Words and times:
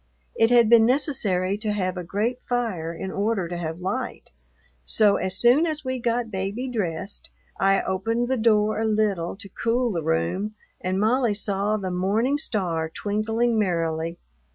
It 0.35 0.49
had 0.49 0.67
been 0.67 0.83
necessary 0.87 1.59
to 1.59 1.73
have 1.73 1.95
a 1.95 2.03
great 2.03 2.41
fire 2.49 2.91
in 2.91 3.11
order 3.11 3.47
to 3.47 3.55
have 3.55 3.81
light, 3.81 4.31
so 4.83 5.17
as 5.17 5.37
soon 5.37 5.67
as 5.67 5.85
we 5.85 5.99
got 5.99 6.31
Baby 6.31 6.67
dressed 6.67 7.29
I 7.59 7.83
opened 7.83 8.27
the 8.27 8.35
door 8.35 8.79
a 8.79 8.85
little 8.85 9.35
to 9.35 9.47
cool 9.47 9.91
the 9.91 10.01
room 10.01 10.55
and 10.83 10.99
Molly 10.99 11.35
saw 11.35 11.77
the 11.77 11.91
morning 11.91 12.39
star 12.39 12.89
twinkling 12.89 13.59
merrily. 13.59 14.17